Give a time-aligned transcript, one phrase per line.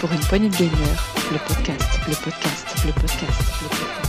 [0.00, 0.70] Pour une poignée de gamer,
[1.32, 4.04] le podcast, le podcast, le podcast, le podcast.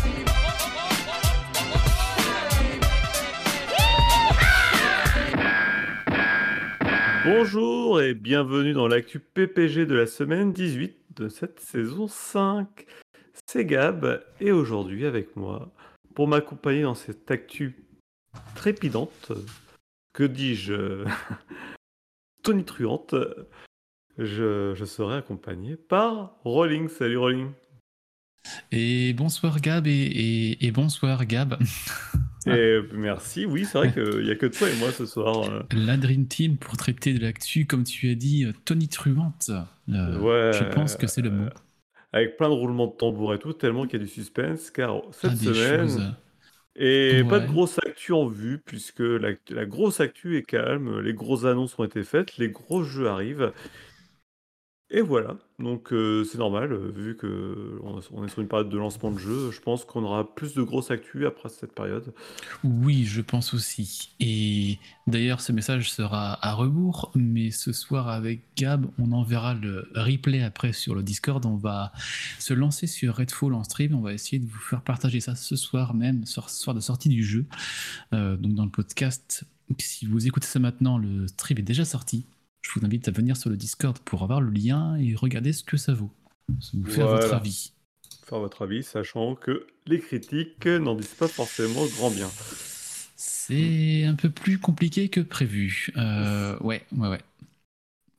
[7.25, 12.85] Bonjour et bienvenue dans l'actu PPG de la semaine 18 de cette saison 5.
[13.47, 15.71] C'est Gab et aujourd'hui avec moi
[16.13, 17.85] pour m'accompagner dans cette actu
[18.55, 19.31] trépidante,
[20.15, 21.03] que dis-je,
[22.43, 23.15] tonitruante,
[24.17, 26.87] je, je serai accompagné par Rolling.
[26.87, 27.51] Salut Rolling.
[28.71, 31.57] Et bonsoir Gab et, et- et bonsoir Gab.
[32.47, 35.49] Et merci, oui, c'est vrai qu'il n'y a que toi et moi ce soir.
[35.49, 35.63] euh.
[35.73, 39.49] La Dream Team pour traiter de l'actu, comme tu as dit, euh, tonitruante.
[39.89, 41.49] Euh, Ouais, je pense que c'est le mot.
[42.13, 45.01] Avec plein de roulements de tambour et tout, tellement qu'il y a du suspense, car
[45.11, 46.13] cette Ah, semaine, choses.
[46.77, 51.13] Et pas de grosse actu en vue, puisque la, la grosse actu est calme, les
[51.13, 53.53] grosses annonces ont été faites, les gros jeux arrivent.
[54.91, 58.69] Et voilà, donc euh, c'est normal, euh, vu que on, on est sur une période
[58.69, 62.13] de lancement de jeu, je pense qu'on aura plus de grosses actus après cette période.
[62.63, 64.11] Oui, je pense aussi.
[64.19, 64.77] Et
[65.07, 70.43] d'ailleurs, ce message sera à rebours, mais ce soir avec Gab, on enverra le replay
[70.43, 71.43] après sur le Discord.
[71.47, 71.91] On va
[72.37, 73.95] se lancer sur Redfall en stream.
[73.95, 77.09] On va essayer de vous faire partager ça ce soir même, ce soir de sortie
[77.09, 77.45] du jeu.
[78.13, 79.45] Euh, donc dans le podcast,
[79.79, 82.23] si vous écoutez ça maintenant, le stream est déjà sorti.
[82.73, 85.63] Je vous invite à venir sur le Discord pour avoir le lien et regarder ce
[85.63, 86.09] que ça vaut.
[86.73, 87.21] Vous faire Voilà.
[87.21, 87.73] votre avis.
[88.25, 92.29] Faire votre avis, sachant que les critiques n'en disent pas forcément grand bien.
[93.15, 95.89] C'est un peu plus compliqué que prévu.
[95.97, 97.21] Euh, ouais, ouais, ouais.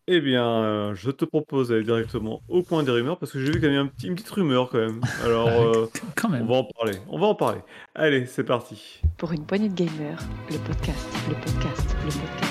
[0.09, 3.47] Eh bien, euh, je te propose d'aller directement au point des rumeurs, parce que j'ai
[3.47, 5.01] vu qu'il y avait un petit, une petite rumeur quand même.
[5.25, 6.47] Alors, euh, Quand on même.
[6.47, 7.61] va en parler, on va en parler.
[7.97, 9.01] Allez, c'est parti.
[9.19, 10.17] Pour une poignée de gamer,
[10.53, 12.46] le podcast, le podcast, le podcast.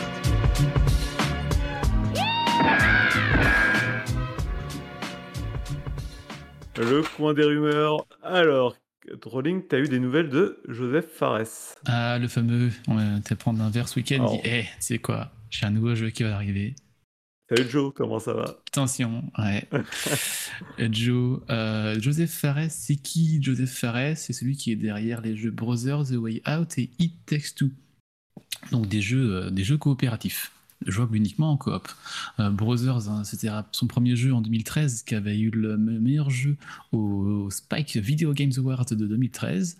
[6.77, 8.05] Le coin des rumeurs.
[8.21, 8.75] Alors,
[9.21, 11.75] Trolling, t'as eu des nouvelles de Joseph Fares.
[11.85, 14.31] Ah, le fameux, on va te prendre un verre ce week-end, Alors.
[14.33, 16.75] dit, eh, tu sais quoi, j'ai un nouveau jeu qui va arriver.
[17.47, 18.57] Salut Joe, comment ça va?
[18.67, 19.69] Attention, ouais.
[20.91, 24.17] Joe, euh, Joseph Fares, c'est qui Joseph Fares?
[24.17, 27.69] C'est celui qui est derrière les jeux Brothers, The Way Out et It Takes Two.
[28.71, 30.51] Donc des jeux, euh, des jeux coopératifs,
[30.85, 31.87] jouables uniquement en coop.
[32.39, 36.29] Euh, Brothers, hein, c'était son premier jeu en 2013 qui avait eu le me- meilleur
[36.29, 36.57] jeu
[36.91, 39.77] au Spike Video Games Awards de 2013.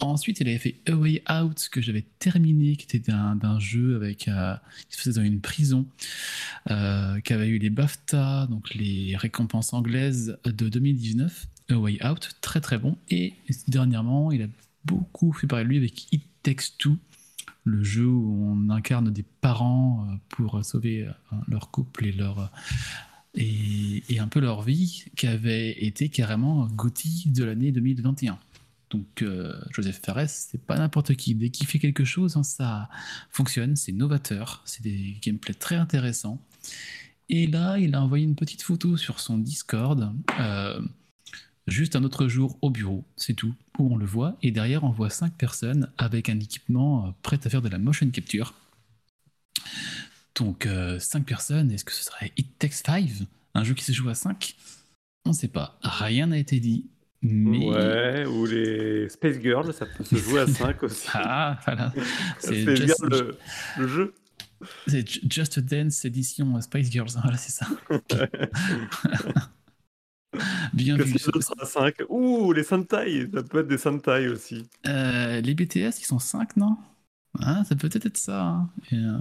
[0.00, 4.26] Ensuite, il avait fait A Way Out que j'avais terminé, qui était d'un jeu avec
[4.26, 4.54] euh,
[4.90, 5.86] qui se faisait dans une prison,
[6.70, 11.46] euh, qui avait eu les BAFTA, donc les récompenses anglaises de 2019.
[11.70, 12.98] A Way Out, très très bon.
[13.08, 13.34] Et
[13.68, 14.46] dernièrement, il a
[14.84, 16.98] beaucoup fait parler de lui avec It Takes Two,
[17.64, 21.12] le jeu où on incarne des parents euh, pour sauver euh,
[21.48, 22.50] leur couple et leur
[23.36, 28.38] et, un peu leur vie, qui avait été carrément Gotti de l'année 2021.
[28.90, 31.34] Donc euh, Joseph Fares, c'est pas n'importe qui.
[31.34, 32.88] Dès qu'il fait quelque chose, hein, ça
[33.30, 36.40] fonctionne, c'est novateur, c'est des gameplays très intéressants.
[37.28, 40.80] Et là, il a envoyé une petite photo sur son Discord, euh,
[41.74, 44.36] juste un autre jour au bureau, c'est tout, où on le voit.
[44.42, 47.78] Et derrière, on voit cinq personnes avec un équipement euh, prêt à faire de la
[47.78, 48.54] motion capture.
[50.36, 53.92] Donc, euh, cinq personnes, est-ce que ce serait It Takes Five Un jeu qui se
[53.92, 54.56] joue à 5
[55.26, 55.78] On ne sait pas.
[55.82, 56.86] Rien n'a été dit.
[57.22, 57.66] Mais.
[57.68, 61.08] Ouais, ou les Space Girls, ça peut se jouer à 5 aussi.
[61.14, 61.92] Ah, voilà.
[62.38, 63.38] C'est Space just, le,
[63.78, 64.14] le jeu.
[64.86, 67.10] c'est Ju- Just Dance édition Spice Girls.
[67.22, 67.66] Voilà, c'est ça.
[70.72, 71.14] Bien Que vu.
[71.32, 71.94] d'autres à 5.
[72.08, 74.66] Ouh, les Sentai, ça peut être des Sentai aussi.
[74.86, 76.76] Euh, les BTS, ils sont 5, non?
[77.40, 78.42] Ah, Ça peut peut-être être ça.
[78.42, 78.70] hein.
[78.92, 79.18] Et, euh,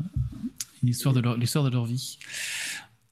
[0.83, 2.17] l'histoire, de leur, l'histoire de leur vie.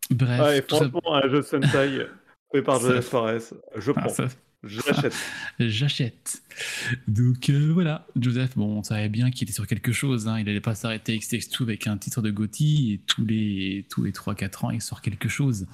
[0.10, 0.42] Bref.
[0.44, 2.06] Ah, et tout ça- franchement, un jeu Sentai
[2.52, 3.40] fait par Ça- Joseph Fares,
[3.78, 4.28] je ah, prends, ça-
[4.64, 5.16] j'achète.
[5.60, 6.42] J'achète.
[7.08, 10.28] Donc euh, voilà, Joseph, bon, on savait bien qu'il était sur quelque chose.
[10.28, 10.38] hein.
[10.40, 13.86] Il n'allait pas s'arrêter X Takes Two avec un titre de Gotti et tous les,
[13.90, 15.68] tous les 3-4 ans, il sort quelque chose.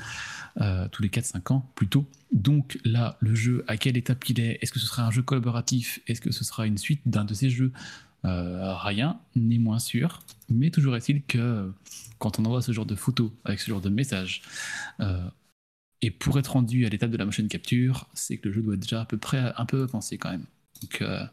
[0.61, 2.05] Euh, tous les 4-5 ans plutôt.
[2.31, 4.57] Donc là, le jeu, à quelle étape il est?
[4.61, 5.99] Est-ce que ce sera un jeu collaboratif?
[6.07, 7.71] Est-ce que ce sera une suite d'un de ces jeux?
[8.25, 10.21] Euh, Rien n'est moins sûr.
[10.49, 11.71] Mais toujours est-il que
[12.19, 14.41] quand on envoie ce genre de photos avec ce genre de messages,
[16.01, 18.75] et pour être rendu à l'étape de la motion capture, c'est que le jeu doit
[18.75, 20.45] être déjà à peu près un peu avancé quand même.
[20.81, 21.23] Donc euh,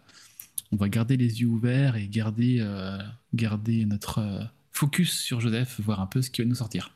[0.72, 2.98] on va garder les yeux ouverts et garder, euh,
[3.34, 6.92] garder notre euh, focus sur Joseph, voir un peu ce qui va nous sortir.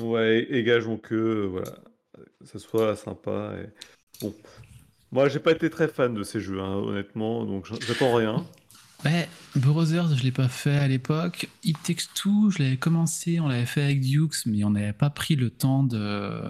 [0.00, 1.78] Ouais, et gageons que voilà,
[2.44, 3.54] ça soit sympa.
[3.62, 3.68] Et...
[4.22, 4.34] Bon,
[5.12, 8.46] moi j'ai pas été très fan de ces jeux, hein, honnêtement, donc j'attends rien.
[9.04, 9.26] Ben,
[9.56, 11.48] Brothers, je l'ai pas fait à l'époque.
[11.64, 15.08] It Takes Two, je l'avais commencé, on l'avait fait avec Dukes, mais on n'avait pas
[15.08, 16.42] pris le temps de,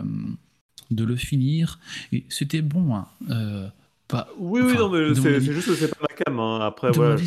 [0.91, 1.79] de le finir.
[2.13, 2.95] Et c'était bon.
[2.97, 3.07] Hein.
[3.31, 3.69] Euh,
[4.09, 6.39] pas, Oui, oui, non, mais c'est c'est juste que c'est pas ma cam.
[6.41, 6.61] hein.
[6.63, 7.27] Après, voilà, avis,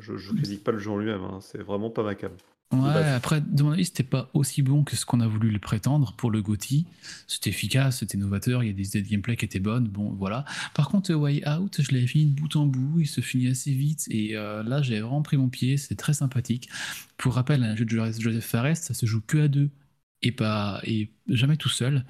[0.00, 1.22] je, je critique pas le jeu en lui-même.
[1.22, 1.38] hein.
[1.40, 2.32] C'est vraiment pas ma cam.
[2.72, 5.60] Ouais, après, de mon avis, c'était pas aussi bon que ce qu'on a voulu le
[5.60, 6.86] prétendre pour le GOTY.
[7.28, 10.10] C'était efficace, c'était novateur, il y a des idées de gameplay qui étaient bonnes, bon,
[10.18, 10.44] voilà.
[10.74, 13.46] Par contre, euh, Way Out, je l'avais fini de bout en bout, il se finit
[13.46, 16.68] assez vite, et euh, là, j'avais vraiment pris mon pied, c'était très sympathique.
[17.16, 19.68] Pour rappel, un jeu de Joseph Fares, ça se joue que à deux,
[20.24, 22.04] et, pas, et jamais tout seul,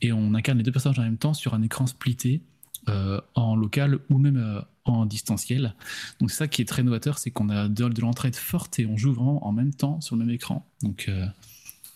[0.00, 2.42] et on incarne les deux personnages en même temps sur un écran splitté,
[2.88, 5.74] euh, en local ou même euh, en distanciel.
[6.20, 8.86] Donc c'est ça qui est très novateur, c'est qu'on a de, de l'entraide forte et
[8.86, 10.66] on joue vraiment en même temps sur le même écran.
[10.82, 11.26] Donc euh,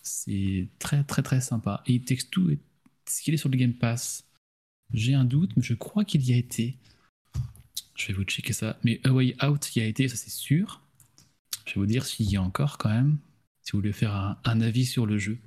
[0.03, 1.83] c'est très très très sympa.
[1.87, 4.27] Et Two, est-ce qu'il est sur le Game Pass
[4.93, 6.77] J'ai un doute, mais je crois qu'il y a été.
[7.95, 8.77] Je vais vous checker ça.
[8.85, 10.83] Mais A Way Out y a été, ça c'est sûr.
[11.65, 13.17] Je vais vous dire s'il y a encore quand même,
[13.63, 15.39] si vous voulez faire un avis sur le jeu.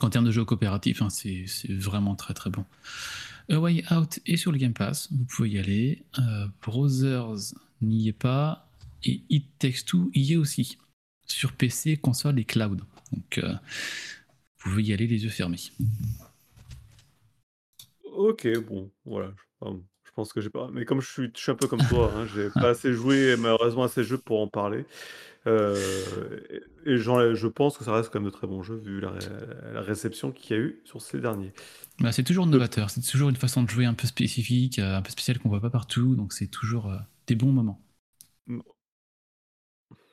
[0.00, 2.64] En termes de jeu coopératif, hein, c'est vraiment très très bon.
[3.50, 6.02] A Way Out est sur le Game Pass, vous pouvez y aller.
[6.18, 8.68] Euh, Brothers n'y est pas.
[9.04, 10.78] Et It Takes Two y est aussi.
[11.26, 12.80] Sur PC, console et cloud.
[13.12, 13.52] Donc, euh,
[14.58, 15.58] vous pouvez y aller les yeux fermés.
[18.04, 19.32] Ok, bon, voilà.
[19.62, 20.70] Je, pense que j'ai pas.
[20.72, 24.04] Mais comme je suis, un peu comme toi, hein, j'ai pas assez joué, malheureusement, assez
[24.04, 24.86] jeux pour en parler.
[25.46, 26.38] Euh,
[26.86, 29.10] et j'en- je pense que ça reste quand même de très bons jeux vu la,
[29.10, 29.20] ré-
[29.74, 31.52] la réception qu'il y a eu sur ces derniers.
[32.00, 35.02] Bah, c'est toujours novateur, c'est toujours une façon de jouer un peu spécifique, euh, un
[35.02, 36.96] peu spéciale qu'on voit pas partout, donc c'est toujours euh,
[37.26, 37.80] des bons moments.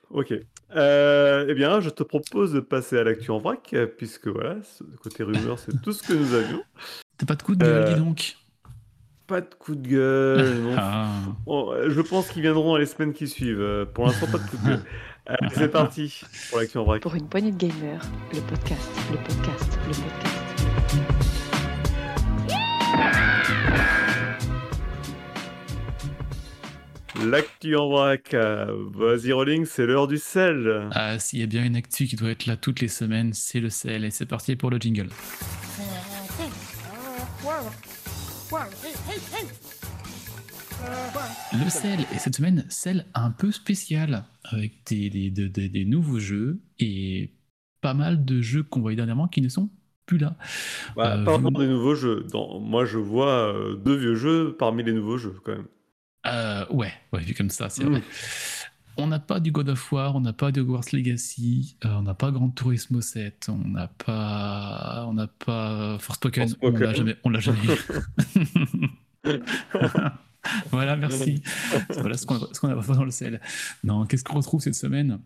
[0.09, 0.33] Ok.
[0.75, 4.57] Euh, eh bien, je te propose de passer à l'actu en vrac, euh, puisque voilà,
[4.63, 6.61] ce côté rumeur, c'est tout ce que nous avions.
[7.17, 8.35] T'as pas de coup de gueule, Euh, dis donc
[9.27, 10.59] Pas de coup de gueule.
[10.63, 10.75] non.
[10.77, 11.09] Ah.
[11.47, 13.61] Euh, je pense qu'ils viendront les semaines qui suivent.
[13.61, 14.83] Euh, Pour l'instant, pas de coup de gueule.
[15.39, 17.01] Allez, c'est parti pour l'actu en vrac.
[17.01, 18.01] Pour une poignée de gamers,
[18.33, 20.37] le podcast, le podcast, le podcast.
[27.25, 28.33] L'actu en vrac.
[28.33, 30.87] euh, Vas-y, Rolling, c'est l'heure du sel.
[30.91, 33.59] Ah, s'il y a bien une actu qui doit être là toutes les semaines, c'est
[33.59, 35.09] le sel, et c'est parti pour le jingle.
[41.53, 45.85] Le sel, et cette semaine, sel un peu spécial, avec des, des- de- de- des
[45.85, 47.33] nouveaux jeux et
[47.81, 49.69] pas mal de jeux qu'on voyait dernièrement qui ne sont
[50.05, 50.35] plus là.
[50.95, 52.25] Bah, Euh, parlons vous- des nouveaux jeux.
[52.31, 55.67] Dans- Moi, je vois euh, deux vieux jeux parmi les nouveaux jeux, quand même.
[56.27, 57.89] Euh, ouais, ouais, vu comme ça, c'est Mm.
[57.89, 58.03] vrai.
[58.97, 62.01] On n'a pas du God of War, on n'a pas de Hogwarts Legacy, euh, on
[62.03, 67.15] n'a pas Gran Turismo 7, on n'a pas, on n'a pas Forspoken, on l'a jamais,
[67.23, 67.57] on l'a jamais.
[70.71, 71.41] voilà, merci.
[71.89, 73.41] voilà ce qu'on ce qu'on a pas dans le sel.
[73.83, 75.19] Non, qu'est-ce qu'on retrouve cette semaine?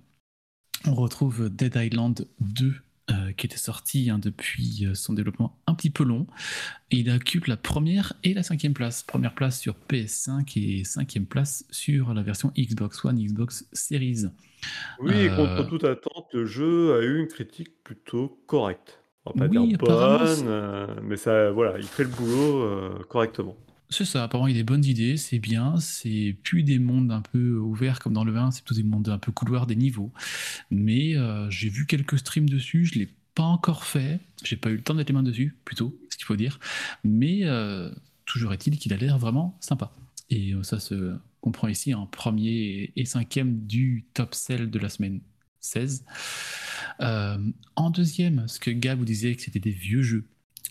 [0.85, 2.73] On retrouve Dead Island 2.
[3.11, 6.25] euh, qui était sorti hein, depuis euh, son développement un petit peu long.
[6.89, 9.03] Et il occupe la première et la cinquième place.
[9.03, 14.25] Première place sur PS5 et cinquième place sur la version Xbox One, Xbox Series.
[14.99, 18.99] Oui, Euh, contre toute attente, le jeu a eu une critique plutôt correcte.
[19.25, 23.03] On va pas Oui, dire bonne, euh, mais ça, voilà, il fait le boulot euh,
[23.09, 23.55] correctement.
[23.97, 27.13] C'est ça, apparemment il y a des bonnes idées, c'est bien, c'est plus des mondes
[27.13, 29.77] un peu ouverts comme dans le 1, c'est plutôt des mondes un peu couloirs, des
[29.77, 30.11] niveaux.
[30.69, 34.75] Mais euh, j'ai vu quelques streams dessus, je l'ai pas encore fait, j'ai pas eu
[34.75, 36.59] le temps de mettre les mains dessus, plutôt, ce qu'il faut dire.
[37.05, 37.89] Mais euh,
[38.25, 39.93] toujours est-il qu'il a l'air vraiment sympa.
[40.29, 44.89] Et euh, ça se comprend ici en premier et cinquième du top sell de la
[44.89, 45.21] semaine
[45.61, 46.03] 16.
[46.99, 47.37] Euh,
[47.77, 50.25] en deuxième, ce que Gab vous disait que c'était des vieux jeux,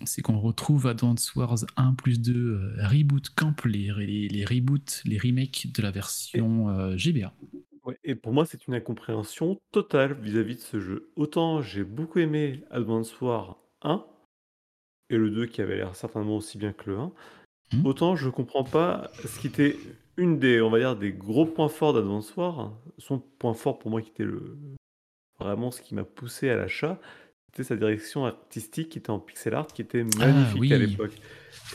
[0.04, 5.02] c'est qu'on retrouve Advance Wars 1 plus 2 euh, Reboot Camp, les, les, les reboots,
[5.04, 7.32] les remakes de la version euh, GBA.
[7.84, 11.10] Ouais, et pour moi, c'est une incompréhension totale vis-à-vis de ce jeu.
[11.16, 14.04] Autant j'ai beaucoup aimé Advance War 1,
[15.10, 17.12] et le 2 qui avait l'air certainement aussi bien que le 1,
[17.72, 17.86] Mhm.
[17.86, 19.76] autant je comprends pas ce qui était
[20.16, 22.72] une des, on va dire, des gros points forts d'Advance War.
[22.98, 24.56] Son point fort pour moi qui était le,
[25.38, 27.00] vraiment ce qui m'a poussé à l'achat,
[27.54, 30.72] c'était sa direction artistique qui était en pixel art, qui était magnifique oui.
[30.72, 31.12] à l'époque.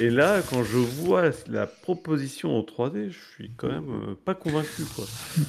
[0.01, 4.35] Et là, quand je vois la proposition en 3D, je suis quand même euh, pas
[4.35, 5.05] convaincu, quoi.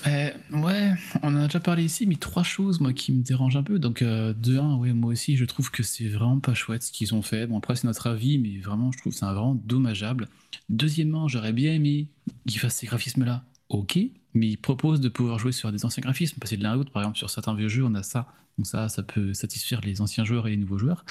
[0.07, 3.57] Euh, ouais, on en a déjà parlé ici, mais trois choses moi qui me dérangent
[3.57, 3.81] un peu.
[3.81, 6.93] Donc euh, de un, ouais, moi aussi je trouve que c'est vraiment pas chouette ce
[6.93, 7.47] qu'ils ont fait.
[7.49, 10.29] Bon après c'est notre avis, mais vraiment je trouve c'est vraiment dommageable.
[10.69, 12.09] Deuxièmement, j'aurais bien aimé
[12.47, 13.45] qu'ils fassent ces graphismes-là.
[13.71, 13.99] Ok,
[14.35, 16.91] mais ils proposent de pouvoir jouer sur des anciens graphismes, passer de l'un à l'autre.
[16.91, 18.27] Par exemple, sur certains vieux jeux, on a ça.
[18.59, 21.05] Donc ça, ça peut satisfaire les anciens joueurs et les nouveaux joueurs.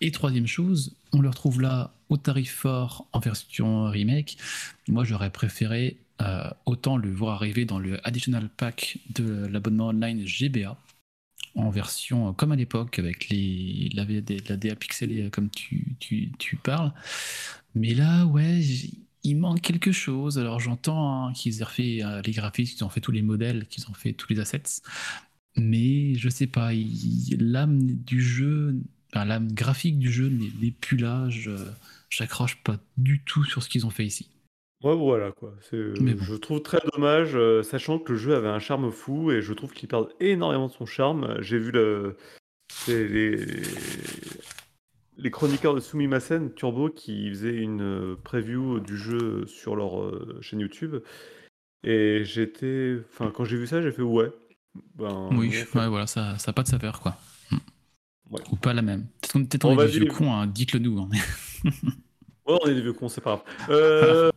[0.00, 4.38] Et troisième chose, on le retrouve là au tarif fort en version remake.
[4.88, 10.24] Moi, j'aurais préféré euh, autant le voir arriver dans le additional pack de l'abonnement online
[10.24, 10.76] GBA
[11.56, 14.06] en version euh, comme à l'époque avec les, la,
[14.56, 16.92] DA pixelée comme tu, tu, tu parles.
[17.74, 18.60] Mais là, ouais,
[19.28, 20.38] il manque quelque chose.
[20.38, 23.88] Alors j'entends hein, qu'ils aient refait les graphismes, qu'ils ont fait tous les modèles, qu'ils
[23.88, 24.82] ont fait tous les assets.
[25.56, 26.70] Mais je sais pas,
[27.38, 28.76] l'âme du jeu,
[29.14, 31.28] l'âme graphique du jeu n'est plus là.
[31.30, 31.50] Je
[32.10, 34.30] j'accroche pas du tout sur ce qu'ils ont fait ici.
[34.82, 35.54] Ouais, voilà quoi.
[35.72, 39.52] Je trouve très dommage, euh, sachant que le jeu avait un charme fou et je
[39.52, 41.36] trouve qu'il perd énormément de son charme.
[41.40, 42.16] J'ai vu le...
[42.86, 43.08] les...
[43.08, 43.62] les
[45.30, 50.60] chroniqueurs de Sumimasen Turbo qui faisaient une euh, preview du jeu sur leur euh, chaîne
[50.60, 50.96] YouTube.
[51.84, 52.96] Et j'étais.
[53.10, 54.30] Enfin, quand j'ai vu ça, j'ai fait ouais.
[54.94, 57.16] Ben, oui, ouais, voilà, ça n'a pas de saveur quoi.
[58.50, 59.06] Ou pas la même.
[59.22, 61.00] Peut-être qu'on est des vieux cons, hein, dites-le nous.
[61.00, 61.08] Hein.
[62.46, 63.68] ouais, on est des vieux cons, c'est pas grave.
[63.70, 64.30] Euh,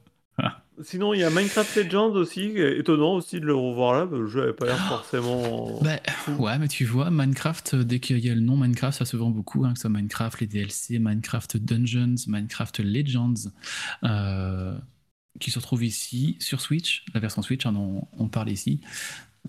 [0.83, 4.41] sinon, il y a Minecraft Legends aussi, étonnant aussi de le revoir là, le jeu
[4.41, 5.79] n'avait pas l'air forcément.
[5.81, 5.99] Bah,
[6.39, 9.17] ouais, mais tu vois, Minecraft, euh, dès qu'il y a le nom Minecraft, ça se
[9.17, 13.49] vend beaucoup, hein, que ce soit Minecraft, les DLC, Minecraft Dungeons, Minecraft Legends,
[14.03, 14.77] euh,
[15.39, 18.81] qui se retrouvent ici sur Switch, la version Switch, hein, on, on parle ici.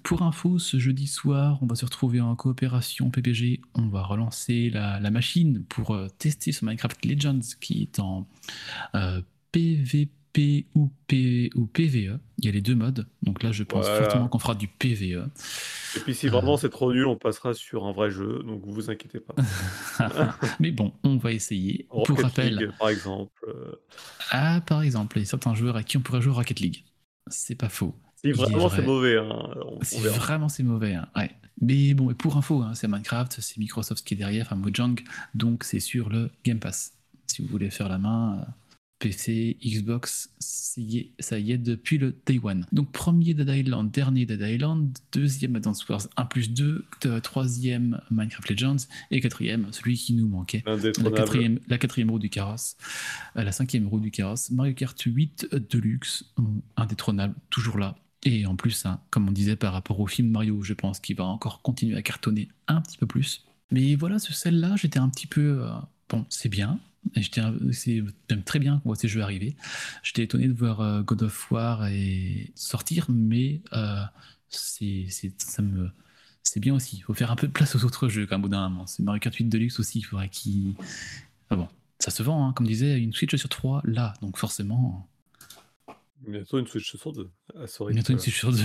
[0.03, 3.61] Pour info, ce jeudi soir, on va se retrouver en coopération PPG.
[3.75, 8.27] On va relancer la, machine pour euh, tester ce Minecraft Legends qui est en
[9.53, 10.09] PVP
[10.77, 10.91] ou,
[11.55, 12.19] ou PVE.
[12.39, 13.07] Il y a les deux modes.
[13.23, 15.29] Donc là, je pense fortement qu'on fera du PVE.
[15.97, 16.57] Et puis si vraiment euh.
[16.57, 18.43] c'est trop nul, on passera sur un vrai jeu.
[18.45, 19.35] Donc vous vous inquiétez pas.
[20.61, 21.87] Mais bon, on va essayer.
[22.05, 23.33] pour rappel, par exemple.
[24.31, 26.85] Ah, par exemple, il y a certains joueurs à qui on pourrait jouer Rocket League.
[27.29, 27.95] C'est pas faux.
[28.25, 29.17] Si vraiment c'est mauvais.
[29.17, 31.31] Hein, si vraiment c'est mauvais, hein, ouais.
[31.61, 35.01] Mais bon, pour info, hein, c'est Minecraft, c'est Microsoft qui est derrière, enfin Mojang,
[35.35, 36.95] donc c'est sur le Game Pass.
[37.27, 38.51] Si vous voulez faire la main, euh,
[39.03, 42.67] PC, Xbox, ça y est depuis le Day One.
[42.71, 46.85] Donc premier Dead Island, dernier Dead Island, deuxième Advance Wars 1 plus 2,
[47.21, 48.77] troisième Minecraft Legends,
[49.11, 52.77] et quatrième, celui qui nous manquait, la quatrième, la quatrième roue du carrosse,
[53.37, 56.25] euh, la cinquième roue du carrosse, Mario Kart 8 Deluxe,
[56.77, 60.63] indétrônable, toujours là, et en plus, hein, comme on disait par rapport au film Mario,
[60.63, 63.45] je pense qu'il va encore continuer à cartonner un petit peu plus.
[63.73, 65.65] Mais voilà, ce celle-là, j'étais un petit peu.
[65.65, 65.71] Euh,
[66.09, 66.79] bon, c'est bien.
[67.73, 68.03] C'est
[68.45, 69.57] très bien qu'on voit ces jeux arriver.
[70.03, 74.03] J'étais étonné de voir euh, God of War et sortir, mais euh,
[74.49, 75.07] c'est
[75.39, 75.91] ça me
[76.43, 76.97] c'est bien aussi.
[76.99, 78.87] Il faut faire un peu de place aux autres jeux, quand même, bout d'un moment.
[78.87, 80.75] C'est Mario Kart 8 Deluxe aussi, il faudrait qu'il.
[81.51, 81.69] Ah bon,
[81.99, 85.09] ça se vend, hein, comme disait, une Switch sur 3 là, donc forcément.
[86.27, 87.31] Bientôt une Switch sur 2.
[87.57, 88.63] Ah, Bientôt une Switch sur 2.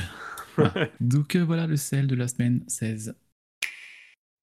[1.00, 3.16] Donc euh, voilà le sel de la semaine 16.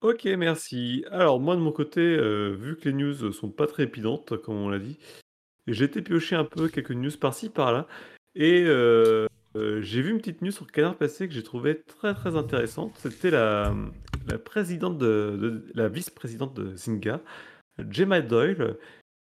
[0.00, 1.04] Ok, merci.
[1.10, 4.56] Alors moi de mon côté, euh, vu que les news sont pas très épidantes, comme
[4.56, 4.98] on l'a dit,
[5.66, 7.86] j'ai été piocher un peu quelques news par-ci par-là,
[8.34, 12.36] et euh, j'ai vu une petite news sur Canard passé que j'ai trouvé très très
[12.36, 12.94] intéressante.
[12.98, 13.74] C'était la,
[14.44, 17.22] présidente de, la vice-présidente de Zynga,
[17.90, 18.76] Gemma Doyle,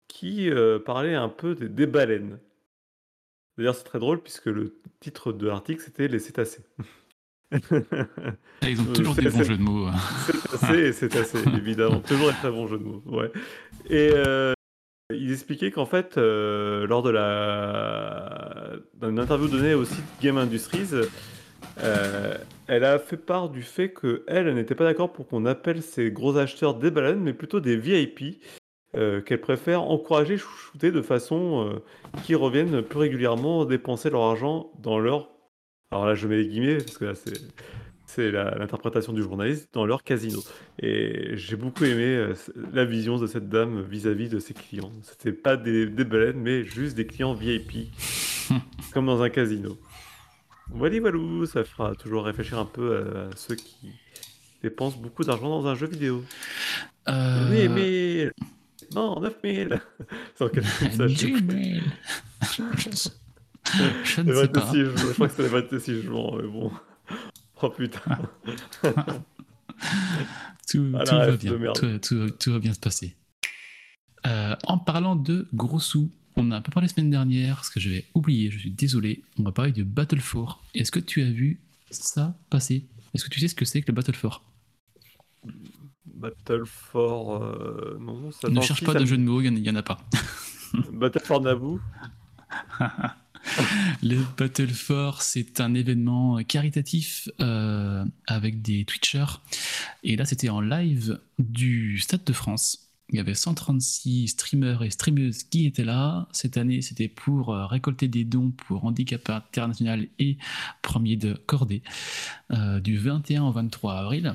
[0.08, 0.50] qui
[0.86, 2.40] parlait un peu des baleines.
[3.58, 6.64] D'ailleurs, c'est très drôle puisque le titre de l'article, c'était Les cétacés.
[8.64, 9.88] Ah, ils ont toujours des bons jeux de mots.
[9.88, 9.94] Hein.
[10.26, 12.00] Cétacés et cétacés, évidemment.
[12.00, 13.02] toujours des très bons jeux de mots.
[13.06, 13.32] Ouais.
[13.90, 14.54] Et euh,
[15.12, 20.90] ils expliquaient qu'en fait, euh, lors de la d'une interview donnée au site Game Industries,
[21.80, 26.12] euh, elle a fait part du fait qu'elle n'était pas d'accord pour qu'on appelle ces
[26.12, 28.42] gros acheteurs des baleines, mais plutôt des VIP
[28.96, 31.80] euh, qu'elle préfère encourager, chouchouter de façon euh,
[32.24, 35.30] qu'ils reviennent plus régulièrement dépenser leur argent dans leur.
[35.92, 37.40] Alors là, je mets les guillemets parce que là, c'est.
[38.08, 40.44] C'est l'interprétation du journaliste dans leur casino.
[40.80, 42.34] Et j'ai beaucoup aimé euh,
[42.74, 44.92] la vision de cette dame vis-à-vis de ses clients.
[45.02, 47.88] C'était pas des, des baleines, mais juste des clients VIP,
[48.94, 49.78] comme dans un casino.
[50.72, 53.94] Voilà, voilà, ça fera toujours réfléchir un peu à, ceux qui
[54.62, 56.22] dépensent beaucoup d'argent dans un jeu vidéo.
[57.08, 58.30] Oui, mais
[58.94, 59.82] non, 9000
[60.36, 61.08] Sur quel ça
[64.04, 64.72] Je ne sais pas.
[64.74, 66.72] je crois que c'est les 26 jours, mais bon.
[67.62, 68.00] Oh putain.
[70.68, 71.74] tout, tout, va bien.
[71.74, 73.16] Tout, tout, tout, va bien se passer.
[74.26, 77.72] Euh, en parlant de gros sous, on a un peu parlé la semaine dernière, ce
[77.72, 79.24] que j'avais oublié, je suis désolé.
[79.38, 80.60] On va parler de Battle 4.
[80.76, 81.60] Est-ce que tu as vu
[81.90, 82.88] ça passer?
[83.14, 84.42] Est-ce que tu sais ce que c'est que le Battle 4
[86.06, 87.44] Battle for.
[87.44, 90.00] Euh, non, ça Ne cherche pas de jeu de mots, il n'y en, a pas.
[90.92, 91.80] Battle for Naboo
[94.04, 99.42] Le Battle for, c'est un événement caritatif euh, avec des Twitchers.
[100.04, 104.90] Et là, c'était en live du Stade de France Il y avait 136 streamers et
[104.90, 106.28] streameuses qui étaient là.
[106.32, 110.38] Cette année, c'était pour euh, récolter des dons pour Handicap International et
[110.82, 111.84] premier de cordée
[112.52, 114.34] euh, du 21 au 23 avril.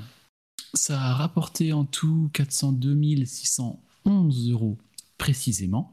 [0.75, 4.79] Ça a rapporté en tout 402 611 euros
[5.17, 5.93] précisément.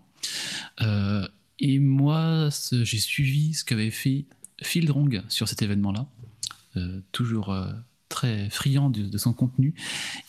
[1.60, 4.26] Et moi, j'ai suivi ce qu'avait fait
[4.62, 6.08] Fieldrong sur cet événement-là.
[7.12, 7.56] toujours
[8.14, 9.74] très friand de, son contenu.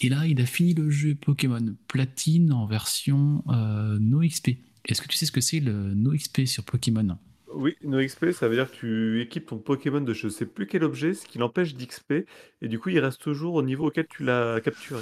[0.00, 4.56] Et là, il a fini le jeu Pokémon Platine en version euh, No XP.
[4.86, 7.18] Est-ce que tu sais ce que c'est le No XP sur Pokémon?
[7.54, 10.66] Oui, No XP, ça veut dire que tu équipes ton Pokémon de je sais plus
[10.66, 12.26] quel objet, ce qui l'empêche d'XP,
[12.62, 15.00] et du coup, il reste toujours au niveau auquel tu l'as capturé.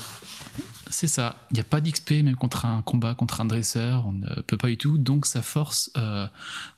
[0.90, 1.37] C'est ça.
[1.50, 4.56] Il n'y a pas d'XP, même contre un combat, contre un dresseur, on ne peut
[4.56, 4.99] pas du tout.
[4.99, 6.26] Donc, ça force euh,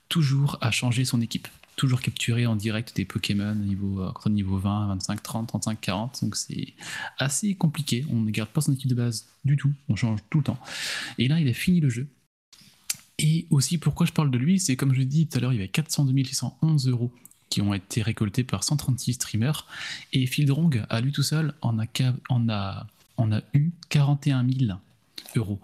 [0.08, 4.88] toujours à changer son équipe toujours capturer en direct des Pokémon niveau, euh, niveau 20,
[4.88, 6.24] 25, 30, 35, 40.
[6.24, 6.74] Donc c'est
[7.18, 8.06] assez compliqué.
[8.10, 9.72] On ne garde pas son équipe de base du tout.
[9.88, 10.58] On change tout le temps.
[11.18, 12.06] Et là, il a fini le jeu.
[13.18, 15.52] Et aussi, pourquoi je parle de lui, c'est comme je l'ai dit tout à l'heure,
[15.52, 17.12] il y avait 402 611 euros
[17.48, 19.66] qui ont été récoltés par 136 streamers.
[20.12, 22.86] Et Fieldrong, à lui tout seul, en a,
[23.54, 24.72] eu 41 000
[25.36, 25.60] euros.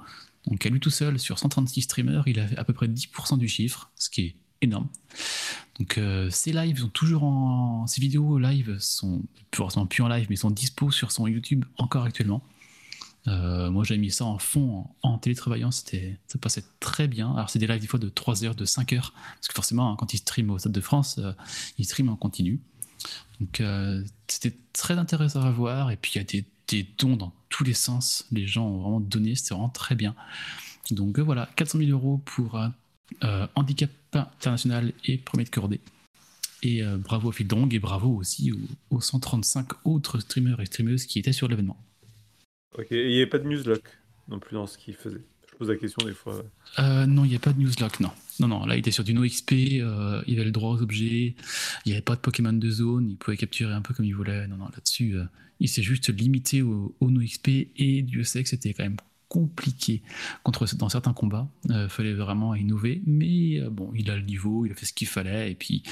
[0.46, 3.48] Donc à lui tout seul, sur 136 streamers, il a à peu près 10% du
[3.48, 4.88] chiffre, ce qui est énorme.
[5.78, 7.86] Donc euh, ces lives sont toujours en.
[7.86, 12.04] Ces vidéos live sont, sont plus en live, mais sont dispo sur son YouTube encore
[12.04, 12.42] actuellement.
[13.26, 17.32] Euh, moi j'ai mis ça en fond en, télétravaillant, c'était, ça passait très bien.
[17.34, 19.92] Alors c'est des lives des fois de 3 heures, de 5 heures, parce que forcément
[19.92, 21.32] hein, quand il stream au Stade de France, euh,
[21.78, 22.60] il stream en continu.
[23.40, 23.62] Donc
[24.28, 27.72] c'était très intéressant à voir, et puis il y a des, dons dans tous les
[27.72, 30.14] sens, les gens ont vraiment donné, c'était vraiment très bien.
[30.90, 32.60] Donc voilà, 400 000 euros pour
[33.24, 35.80] euh, handicap international et premier de cordée.
[36.62, 38.52] Et euh, bravo à Fildong et bravo aussi
[38.90, 41.76] aux, 135 autres streamers et streameuses qui étaient sur l'événement.
[42.78, 43.82] Ok, et il n'y avait pas de newslock
[44.28, 45.22] non plus dans ce qu'il faisait.
[45.50, 46.42] Je pose la question des fois.
[46.78, 48.10] Euh, non, il n'y a pas de newslock, non.
[48.38, 51.34] Non, non, là il était sur du no XP, il avait le droit aux objets,
[51.84, 54.14] il n'y avait pas de Pokémon de zone, il pouvait capturer un peu comme il
[54.14, 54.46] voulait.
[54.46, 55.16] Non, non, là-dessus,
[55.58, 58.96] il s'est juste limité au, au, no XP et Dieu sait que c'était quand même
[59.30, 60.02] compliqué
[60.42, 61.48] contre dans certains combats.
[61.66, 64.84] Il euh, fallait vraiment innover, mais euh, bon, il a le niveau, il a fait
[64.84, 65.82] ce qu'il fallait, et puis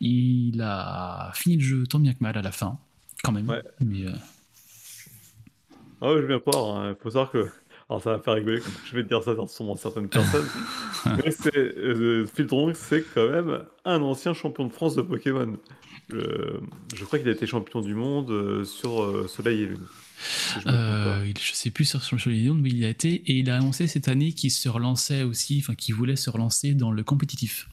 [0.00, 2.78] il a fini le jeu tant bien que mal à la fin,
[3.22, 3.52] quand même.
[3.80, 4.12] Mais, euh,
[6.00, 6.84] Ah je vais bien croire.
[6.84, 6.96] Il hein.
[7.02, 7.46] faut savoir que.
[7.88, 10.48] Alors ça va faire rigoler je vais te dire ça dans certaines personnes.
[11.24, 12.26] mais c'est, euh,
[12.74, 15.56] c'est quand même un ancien champion de France de Pokémon.
[16.10, 19.86] je crois qu'il a été champion du monde sur Soleil et Lune.
[20.60, 24.08] Je, euh, sais plus sur, sur mais il a été et il a annoncé cette
[24.08, 27.68] année qu'il se relançait aussi, enfin qu'il voulait se relancer dans le compétitif.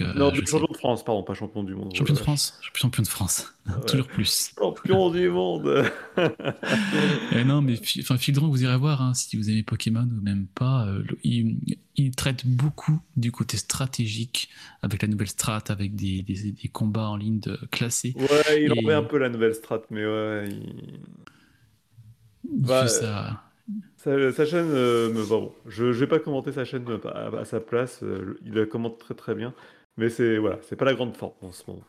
[0.00, 1.94] Euh, non, champion de France, pardon, pas champion du monde.
[1.94, 3.54] Champion de France, champion de France,
[3.86, 4.52] toujours plus.
[4.58, 5.84] Champion du monde.
[7.34, 10.46] Eh non, mais enfin, Fildron, vous irez voir hein, si vous aimez Pokémon ou même
[10.54, 10.86] pas.
[10.86, 14.48] Euh, il, traite beaucoup du côté stratégique
[14.82, 18.14] avec la nouvelle strat, avec des, des, combats en ligne de, classés.
[18.16, 20.48] Ouais, il en met un peu la nouvelle strat, mais ouais.
[20.48, 21.00] Il...
[22.44, 23.42] Bah, ça...
[23.96, 25.52] Sa, chaîne euh, bon.
[25.66, 28.02] Je ne vais pas commenter sa chaîne à, sa place.
[28.02, 29.54] Euh, il la commente très très bien.
[29.96, 31.84] Mais c'est voilà, c'est pas la grande forme en ce moment.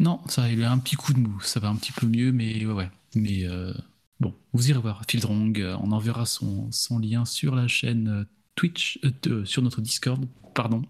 [0.00, 1.40] Non, ça, il a un petit coup de mou.
[1.42, 2.90] Ça va un petit peu mieux, mais ouais, ouais.
[3.14, 3.72] Mais euh,
[4.18, 5.76] bon, vous irez voir Fieldrong.
[5.80, 9.00] On enverra son, son lien sur la chaîne Twitch,
[9.44, 10.82] sur notre Discord, pardon.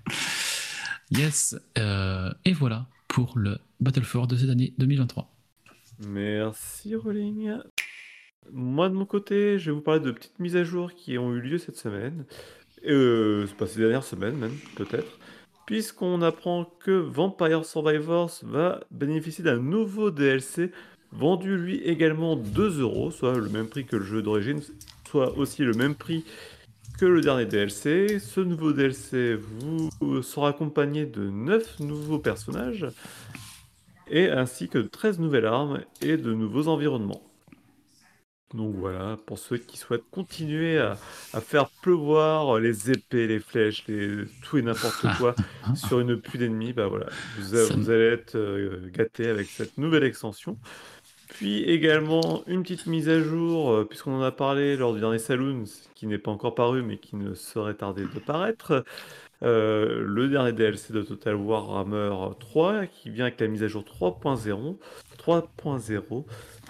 [1.10, 1.56] yes.
[1.76, 5.30] et voilà pour le Battle for de cette année 2023.
[6.06, 7.58] Merci Rolling.
[8.50, 11.32] Moi, de mon côté, je vais vous parler de petites mises à jour qui ont
[11.34, 12.24] eu lieu cette semaine.
[12.86, 15.18] Euh, c'est pas ces dernières semaines, même, peut-être.
[15.66, 20.70] Puisqu'on apprend que Vampire Survivors va bénéficier d'un nouveau DLC
[21.12, 24.60] vendu lui également 2 euros, soit le même prix que le jeu d'origine,
[25.08, 26.24] soit aussi le même prix
[26.98, 28.18] que le dernier DLC.
[28.18, 32.86] Ce nouveau DLC vous sera accompagné de 9 nouveaux personnages,
[34.10, 37.22] et ainsi que de 13 nouvelles armes et de nouveaux environnements.
[38.54, 40.96] Donc voilà, pour ceux qui souhaitent continuer à,
[41.40, 45.34] faire pleuvoir les épées, les flèches, les, tout et n'importe quoi
[45.74, 47.06] sur une pluie d'ennemis, bah voilà,
[47.38, 50.58] vous, allez être euh, gâtés avec cette nouvelle extension.
[51.28, 55.18] Puis également une petite mise à jour, euh, puisqu'on en a parlé lors du dernier
[55.18, 58.84] Saloon, qui n'est pas encore paru mais qui ne serait tardé de paraître.
[59.42, 63.82] Euh, le dernier DLC de Total Warhammer 3 qui vient avec la mise à jour
[63.82, 64.76] 3.0.
[65.18, 66.24] 3.0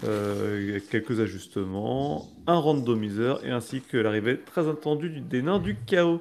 [0.05, 6.21] euh, quelques ajustements, un randomiseur et ainsi que l'arrivée très attendue des nains du chaos.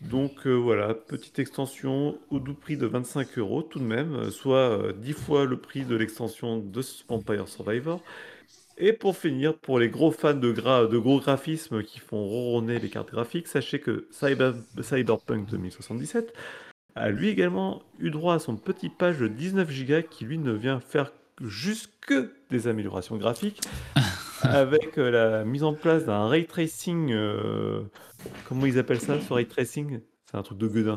[0.00, 4.92] Donc euh, voilà, petite extension au doux prix de 25 euros tout de même, soit
[4.96, 8.02] 10 euh, fois le prix de l'extension de Vampire Survivor.
[8.76, 12.78] Et pour finir, pour les gros fans de, gra- de gros graphismes qui font ronronner
[12.80, 16.34] les cartes graphiques, sachez que Cyber- Cyberpunk 2077
[16.96, 20.52] a lui également eu droit à son petit page de 19 Go qui lui ne
[20.52, 23.60] vient faire juste que des améliorations graphiques
[24.42, 27.12] avec euh, la mise en place d'un ray tracing.
[27.12, 27.82] euh,
[28.48, 30.00] comment ils appellent ça, ce ray tracing?
[30.30, 30.96] C'est un truc de gueudin.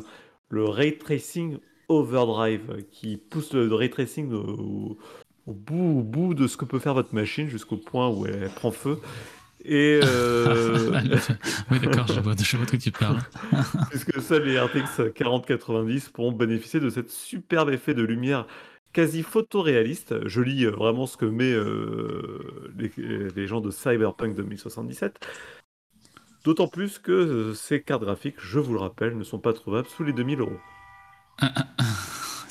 [0.49, 1.57] Le ray tracing
[1.89, 4.97] overdrive qui pousse le ray tracing au,
[5.47, 8.49] au bout, au bout de ce que peut faire votre machine jusqu'au point où elle
[8.49, 8.99] prend feu.
[9.63, 10.91] Et euh,
[11.71, 13.19] oui, d'accord, je vois, je vois de quoi tu parles.
[13.89, 18.45] puisque seuls les RTX 4090 pourront bénéficier de cet superbe effet de lumière
[18.93, 20.27] quasi photoréaliste.
[20.27, 22.91] Je lis euh, vraiment ce que met euh, les,
[23.35, 25.25] les gens de Cyberpunk 2077.
[26.43, 30.03] D'autant plus que ces cartes graphiques, je vous le rappelle, ne sont pas trouvables sous
[30.03, 30.59] les 2000 euros.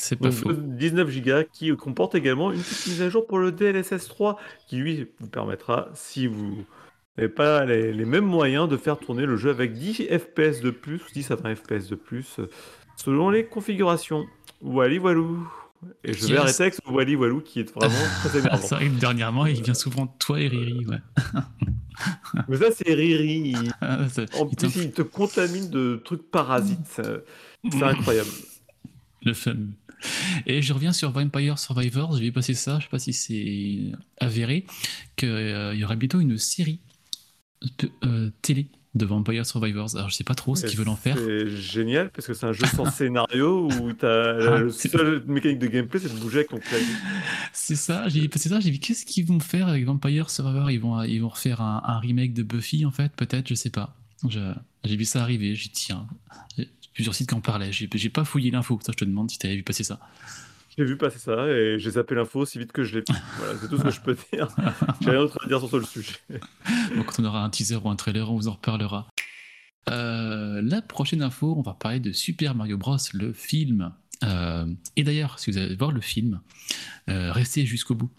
[0.09, 0.53] C'est pas Donc faux.
[0.53, 4.39] 19 Go qui comporte également une petite mise à jour pour le DLSS 3
[4.69, 6.65] qui lui vous permettra, si vous
[7.19, 10.71] n'avez pas les, les mêmes moyens, de faire tourner le jeu avec 10 FPS de
[10.71, 12.39] plus, 10 à 20 FPS de plus,
[12.97, 14.27] selon les configurations.
[14.63, 15.47] Wally Walou.
[16.05, 18.67] Et je vais arrêter avec ce Wally Walou qui est vraiment très énervant.
[18.67, 20.87] vrai que dernièrement, il vient souvent de toi et Riri.
[20.87, 20.99] Ouais.
[22.49, 23.51] Mais ça, c'est Riri.
[23.57, 24.07] il- Ah,
[24.39, 26.79] En plus, il te contamine de trucs parasites.
[26.87, 27.25] C'est
[27.71, 28.29] c'est incroyable.
[29.25, 29.69] Le fameux.
[30.47, 33.93] Et je reviens sur Vampire Survivors, j'ai vu passer ça, je sais pas si c'est
[34.21, 34.67] avéré,
[35.17, 36.81] qu'il y aurait bientôt une série
[38.05, 39.95] euh, télé de Vampire Survivors.
[39.97, 41.19] Alors je sais pas trop ce qu'ils veulent en faire.
[41.19, 45.23] C'est génial parce que c'est un jeu sans scénario où t'as la Ah, le seule
[45.27, 46.95] mécanique de gameplay, c'est de bouger avec ton clavier.
[47.53, 50.71] C'est ça, j'ai vu passer ça, j'ai vu qu'est-ce qu'ils vont faire avec Vampire Survivors?
[50.71, 53.71] Ils vont, ils vont refaire un, un remake de Buffy en fait, peut-être, je sais
[53.71, 53.95] pas.
[54.27, 54.55] Je-
[54.85, 56.07] J'ai vu ça arriver, dit tiens,
[56.97, 59.39] plusieurs sites qui en parlaient, j'ai j'ai pas fouillé l'info, ça je te demande si
[59.39, 60.01] t'avais vu passer ça.
[60.79, 63.13] J'ai vu passer ça et j'ai zappé l'info aussi vite que je l'ai pu.
[63.37, 64.49] Voilà, c'est tout ce que je peux dire.
[65.03, 66.15] J'ai rien d'autre à dire sur ce sujet.
[66.95, 69.07] Bon, quand on aura un teaser ou un trailer, on vous en reparlera.
[69.89, 73.93] Euh, la prochaine info, on va parler de Super Mario Bros, le film.
[74.25, 76.41] Euh, et d'ailleurs, si vous allez voir le film,
[77.09, 78.11] euh, restez jusqu'au bout.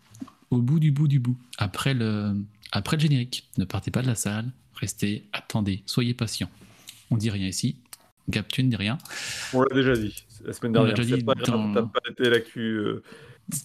[0.49, 1.37] Au bout du bout du bout.
[1.57, 3.49] Après le, après le générique.
[3.57, 4.51] Ne partez pas de la salle.
[4.75, 6.49] Restez, attendez, soyez patient.
[7.11, 7.75] On dit rien ici.
[8.29, 8.97] Gap, tu ne dis rien.
[9.53, 10.95] On l'a déjà dit la semaine On l'a dernière.
[10.95, 12.59] déjà C'est dit pas grave, dans- t'as pas été l'actu.
[12.59, 13.03] euh,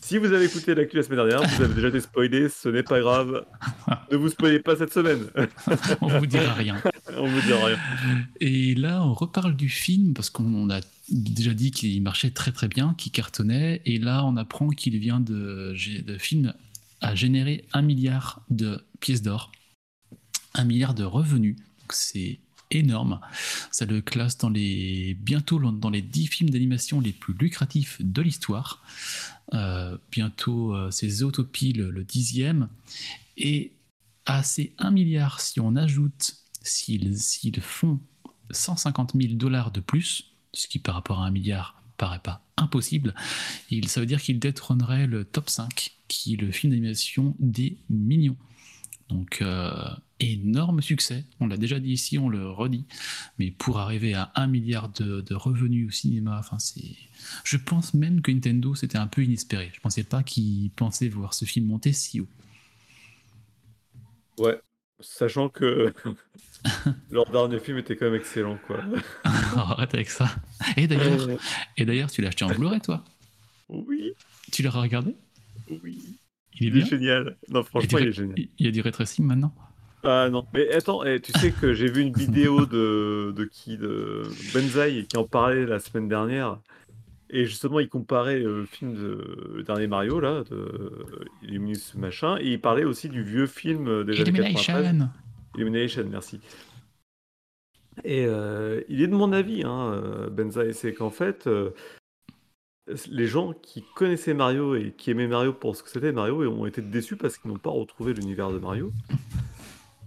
[0.02, 2.84] Si vous avez écouté l'actu la semaine dernière, vous avez déjà été spoilé, ce n'est
[2.84, 3.44] pas grave.
[4.12, 5.26] ne vous spoilez pas cette semaine.
[6.00, 6.80] On vous dira rien.
[7.16, 7.78] On vous dira rien.
[8.40, 12.68] Et là, on reparle du film parce qu'on a déjà dit qu'il marchait très très
[12.68, 13.82] bien, qu'il cartonnait.
[13.84, 15.74] Et là, on apprend qu'il vient de,
[16.06, 16.54] de film
[17.00, 19.50] à générer un milliard de pièces d'or,
[20.54, 21.56] un milliard de revenus.
[21.56, 22.38] Donc c'est
[22.72, 23.20] énorme.
[23.70, 28.22] Ça le classe dans les bientôt dans les 10 films d'animation les plus lucratifs de
[28.22, 28.82] l'histoire.
[29.54, 32.68] Euh, bientôt, euh, c'est Zootopie le, le dixième.
[33.36, 33.72] Et
[34.26, 38.00] à ces 1 milliard, si on ajoute, s'ils font
[38.50, 43.14] 150 000 dollars de plus, ce qui par rapport à un milliard paraît pas impossible,
[43.70, 47.78] il, ça veut dire qu'il détrônerait le top 5, qui est le film d'animation des
[47.88, 48.36] millions.
[49.08, 49.72] Donc euh,
[50.22, 52.86] énorme succès, on l'a déjà dit ici, on le redit,
[53.38, 56.96] mais pour arriver à 1 milliard de, de revenus au cinéma, enfin c'est...
[57.44, 59.70] Je pense même que Nintendo c'était un peu inespéré.
[59.74, 62.28] Je pensais pas qu'ils pensaient voir ce film monter si haut.
[64.38, 64.58] Ouais,
[65.00, 65.92] sachant que
[67.10, 68.80] leur dernier film était quand même excellent, quoi.
[69.24, 70.34] Arrête avec ça.
[70.76, 71.28] Et d'ailleurs,
[71.76, 73.04] et d'ailleurs, tu l'as acheté en Blu-ray toi?
[73.68, 74.12] Oui,
[74.50, 75.14] Tu l'as regardé?
[75.70, 76.18] Oui.
[76.60, 76.84] Il est Il est bien?
[76.84, 77.36] génial.
[77.48, 78.38] Non, franchement, il est génial.
[78.38, 79.54] il y a du ray tracing maintenant?
[80.04, 83.76] Ah non, mais attends, eh, tu sais que j'ai vu une vidéo de, de qui
[83.76, 86.58] De Benzaï qui en parlait la semaine dernière.
[87.30, 92.36] Et justement, il comparait euh, le film de le dernier Mario, là, de Illuminus machin,
[92.38, 94.84] et il parlait aussi du vieux film euh, des années 93.
[94.84, 95.08] Illumination
[95.56, 96.40] Illumination, merci.
[98.04, 101.70] Et euh, il est de mon avis, hein, euh, Benzaï, c'est qu'en fait, euh,
[103.08, 106.66] les gens qui connaissaient Mario et qui aimaient Mario pour ce que c'était Mario ont
[106.66, 108.92] été déçus parce qu'ils n'ont pas retrouvé l'univers de Mario.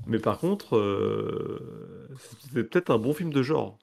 [0.07, 3.79] Mais par contre, euh, c'était peut-être un bon film de genre.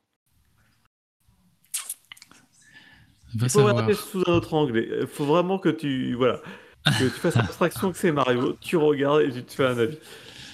[3.34, 4.86] Va Il faut regarder sous un autre angle.
[5.00, 6.40] Il faut vraiment que tu, voilà,
[6.84, 9.98] que tu fasses abstraction que c'est Mario, tu regardes et tu te fais un avis.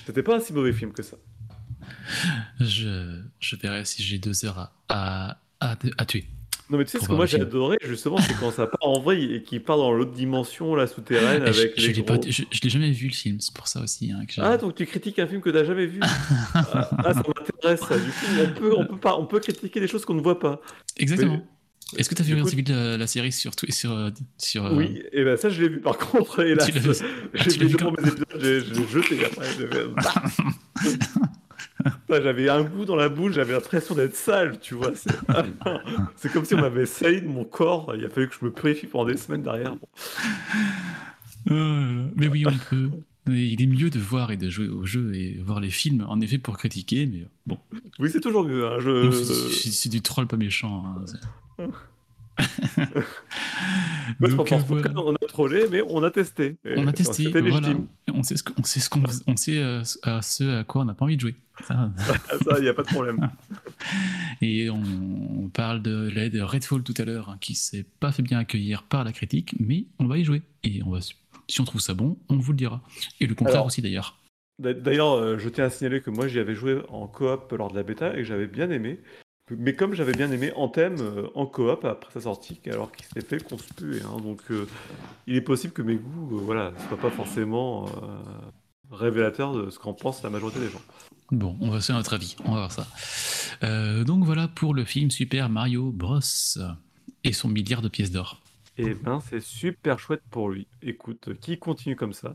[0.07, 1.17] C'était pas un si mauvais film que ça.
[2.61, 6.29] Je, je verrai si j'ai deux heures à, à, à, à tuer.
[6.71, 9.01] Non mais tu sais ce que moi j'ai adoré justement c'est quand ça part en
[9.01, 12.31] vrai et qu'il part dans l'autre dimension la souterraine Et je avec je les l'ai
[12.31, 14.13] je- je l'ai jamais vu le film, c'est pour ça aussi.
[14.13, 15.99] hein, que j'ai- Ah donc tu critiques un film que t'as jamais vu
[16.55, 19.81] ah, ah, ça m'intéresse ça du coup on peut on peut pas on peut critiquer
[19.81, 20.61] des choses qu'on ne voit pas
[20.99, 21.41] Exactement.
[21.97, 25.03] Est-ce que tu as vu coup- la, la série sur sur euh, sur euh, Oui,
[25.11, 26.91] et ben ça je l'ai vu par contre, et là, Tu l'as vu-
[27.35, 29.47] Ah, tu j'ai l'as vu vu quand premiers épisodes, j'ai j'ai jeté après.
[29.59, 31.28] j'ai fait- Putain,
[32.09, 34.93] J'avais un goût dans la bouche, j'avais l'impression d'être sale, tu vois.
[36.17, 38.51] C'est comme si on m'avait sailli de mon corps, il a fallu que je me
[38.53, 39.75] purifie pendant des semaines derrière.
[41.47, 42.11] Là.
[42.17, 42.91] Mais oui, on peut.
[43.31, 46.19] Il est mieux de voir et de jouer au jeu et voir les films, en
[46.21, 47.59] effet, pour critiquer, mais bon.
[47.99, 48.67] Oui, c'est toujours mieux.
[48.67, 49.11] hein, Je...
[49.11, 50.85] c'est du troll pas méchant.
[51.59, 51.67] hein,
[54.21, 54.89] Donc, euh, voilà.
[54.91, 56.57] qu'on a trollé, mais on a testé.
[56.77, 57.69] On a testé, voilà.
[58.13, 58.89] On sait ce qu'on sait, ce
[59.27, 61.35] on sait euh, à ce à quoi on n'a pas envie de jouer.
[61.67, 61.91] Ça,
[62.59, 63.31] il n'y a pas de problème.
[64.41, 64.83] Et on,
[65.45, 68.83] on parle de l'aide Redfall tout à l'heure, hein, qui s'est pas fait bien accueillir
[68.85, 70.43] par la critique, mais on va y jouer.
[70.65, 71.01] Et on va,
[71.49, 72.83] si on trouve ça bon, on vous le dira.
[73.21, 74.19] Et le contraire Alors- aussi d'ailleurs.
[74.61, 77.71] D'a- D'ailleurs, euh, je tiens à signaler que moi, j'y avais joué en coop lors
[77.71, 78.99] de la bêta et que j'avais bien aimé.
[79.57, 83.39] Mais comme j'avais bien aimé Anthem euh, en coop après sa sortie, alors qu'il s'était
[83.39, 84.01] fait conspuer.
[84.03, 84.21] hein.
[84.21, 84.67] donc, euh,
[85.27, 87.91] il est possible que mes goûts, euh, voilà, ne soient pas forcément euh,
[88.91, 90.83] révélateurs de ce qu'en pense la majorité des gens.
[91.31, 92.87] Bon, on va se faire notre avis, on va voir ça.
[94.05, 96.21] Donc voilà pour le film Super Mario Bros.
[97.25, 98.41] et son milliard de pièces d'or.
[98.79, 100.69] Et ben, c'est super chouette pour lui.
[100.83, 102.35] Écoute, qui continue comme ça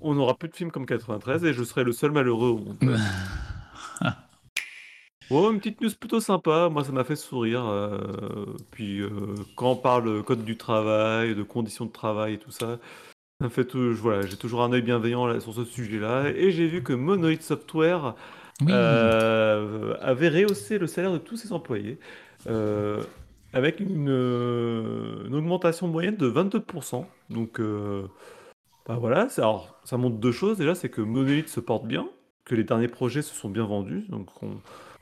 [0.00, 2.76] On n'aura plus de films comme 93 et je serai le seul malheureux au monde.
[5.34, 7.64] Oh, une petite news plutôt sympa, moi ça m'a fait sourire.
[7.66, 9.10] euh, puis euh,
[9.56, 12.78] quand on parle de code du travail, de conditions de travail et tout ça,
[13.40, 16.30] ça me fait tout- voilà, j'ai toujours un œil bienveillant là, sur ce sujet-là.
[16.36, 18.14] Et j'ai vu que Monolith Software
[18.60, 21.98] Oui, euh, avait rehaussé le salaire de tous ses employés
[22.48, 23.02] euh,
[23.54, 27.06] avec une, euh, une augmentation moyenne de 22%.
[27.30, 28.02] Donc euh,
[28.86, 30.58] bah voilà, c'est- alors, ça montre deux choses.
[30.58, 32.08] Déjà, c'est que Monolith se porte bien,
[32.44, 34.04] que les derniers projets se sont bien vendus.
[34.10, 34.56] Donc on,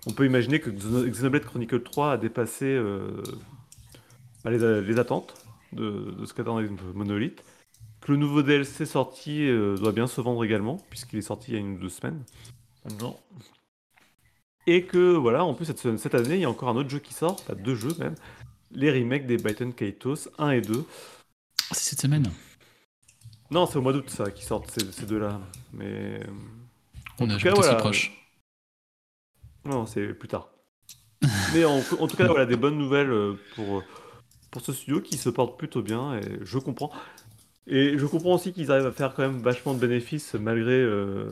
[0.07, 3.23] on peut imaginer que Xeno- Xenoblade Chronicle 3 a dépassé euh,
[4.45, 5.35] bah, les, les attentes
[5.73, 7.43] de, de ce qu'attendait Monolith.
[8.01, 11.55] Que le nouveau DLC sorti euh, doit bien se vendre également, puisqu'il est sorti il
[11.55, 12.25] y a une ou deux semaines.
[14.67, 16.99] Et que voilà, en plus cette, cette année, il y a encore un autre jeu
[16.99, 18.15] qui sort, enfin deux jeux même,
[18.73, 20.85] les remakes des Byton Kaitos 1 et 2.
[21.73, 22.31] c'est cette semaine.
[23.51, 25.41] Non, c'est au mois d'août ça qui sortent ces, ces deux-là.
[25.73, 26.21] Mais.
[26.21, 26.25] euh,
[27.19, 27.75] On a joué voilà.
[27.77, 28.13] proche.
[29.65, 30.49] Non, c'est plus tard.
[31.55, 33.83] Mais en, en tout cas, voilà, des bonnes nouvelles euh, pour,
[34.51, 36.91] pour ce studio qui se porte plutôt bien et je comprends.
[37.67, 41.29] Et je comprends aussi qu'ils arrivent à faire quand même vachement de bénéfices malgré euh,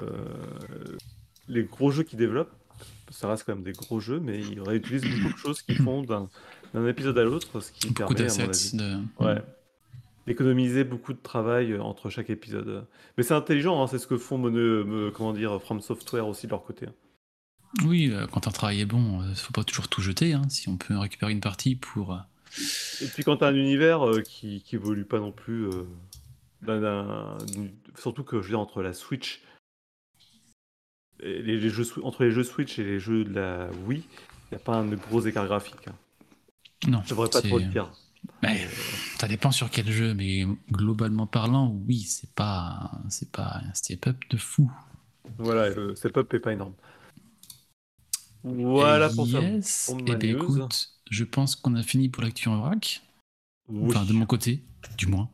[1.49, 2.53] les gros jeux qu'ils développent.
[3.11, 6.03] Ça reste quand même des gros jeux, mais ils réutilisent beaucoup de choses qu'ils font
[6.03, 6.29] d'un
[6.87, 8.77] épisode à l'autre, ce qui Beaucoup permet, à mon d'assets.
[8.77, 8.77] avis,
[9.19, 9.25] De...
[9.25, 9.43] Ouais.
[10.27, 12.87] D'économiser beaucoup de travail euh, entre chaque épisode.
[13.17, 16.51] Mais c'est intelligent, hein, c'est ce que font me- comment dire, From Software aussi de
[16.51, 16.87] leur côté.
[17.85, 20.33] Oui, euh, quand un travail est bon, il faut pas toujours tout jeter.
[20.35, 22.15] hein, si on peut récupérer une partie pour.
[22.15, 22.19] euh,
[23.03, 27.39] Et puis quand t'as un univers euh, qui, qui évolue pas non plus, euh,
[27.97, 29.43] surtout que je veux dire entre la Switch,
[31.21, 34.55] et les, les jeux, entre les jeux Switch et les jeux de la Wii, il
[34.55, 35.89] n'y a pas un gros écart graphique.
[35.89, 35.95] hein.
[36.87, 37.93] Non, Je devrais pas trop le dire.
[38.43, 38.69] Ouais,
[39.19, 44.17] ça dépend sur quel jeu, mais globalement parlant, oui, c'est pas, c'est pas un step-up
[44.31, 44.71] de fou.
[45.39, 46.75] Voilà, le step-up est pas énorme.
[48.55, 49.39] Voilà Et pour ça.
[49.87, 53.03] pour eh ma ben, écoute, je pense qu'on a fini pour l'actu en vrac.
[53.69, 53.91] Oui.
[53.95, 54.63] Enfin, de mon côté,
[54.97, 55.29] du moins.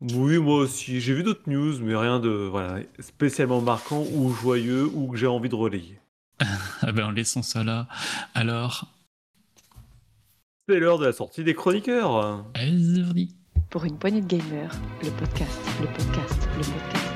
[0.00, 1.00] Oui, moi aussi.
[1.00, 5.26] J'ai vu d'autres news, mais rien de voilà, spécialement marquant ou joyeux ou que j'ai
[5.26, 5.98] envie de relayer.
[6.82, 7.86] Ah ben, laissons ça là.
[8.34, 8.86] Alors,
[10.68, 12.46] C'est l'heure de la sortie des chroniqueurs.
[12.54, 13.28] allez.
[13.68, 17.09] Pour une poignée de gamers, le podcast, le podcast, le podcast.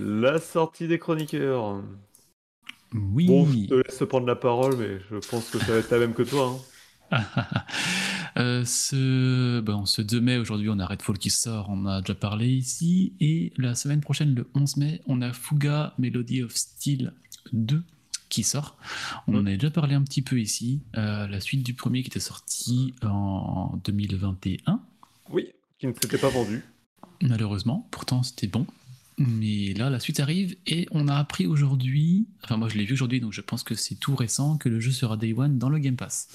[0.00, 1.82] La sortie des chroniqueurs.
[2.92, 3.26] Oui.
[3.26, 5.98] Bon, je te laisse prendre la parole, mais je pense que ça va être la
[5.98, 6.56] même que toi.
[7.12, 7.20] hein.
[8.36, 12.00] Euh, ce, bon, ce 2 mai, aujourd'hui, on a Redfall qui sort, on en a
[12.00, 13.12] déjà parlé ici.
[13.20, 17.12] Et la semaine prochaine, le 11 mai, on a Fuga Melody of Steel
[17.52, 17.84] 2
[18.30, 18.76] qui sort.
[19.28, 19.46] On en Mm.
[19.46, 20.80] a déjà parlé un petit peu ici.
[20.96, 24.80] Euh, la suite du premier qui était sorti en 2021,
[25.30, 26.64] Oui, qui ne s'était pas vendu.
[27.22, 27.86] malheureusement.
[27.92, 28.66] Pourtant, c'était bon.
[29.18, 32.94] Mais là, la suite arrive et on a appris aujourd'hui, enfin moi je l'ai vu
[32.94, 35.68] aujourd'hui, donc je pense que c'est tout récent, que le jeu sera Day One dans
[35.68, 36.28] le Game Pass.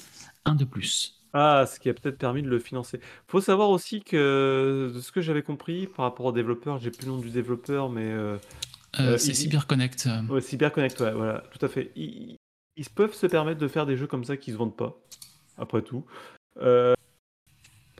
[0.46, 1.16] Un de plus.
[1.32, 2.98] Ah, ce qui a peut-être permis de le financer.
[3.28, 7.06] Faut savoir aussi que, de ce que j'avais compris par rapport au développeur, j'ai plus
[7.06, 8.36] le nom du développeur, mais euh,
[8.98, 10.08] Euh, Euh, c'est il- CyberConnect.
[10.28, 11.92] ouais, CyberConnect, ouais, voilà, tout à fait.
[11.94, 12.34] Ils,
[12.76, 14.98] ils peuvent se permettre de faire des jeux comme ça qui se vendent pas,
[15.58, 16.04] après tout.
[16.60, 16.94] Euh,